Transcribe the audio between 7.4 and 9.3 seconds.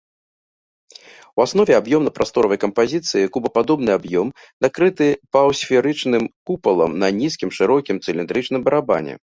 шырокім цыліндрычным барабане.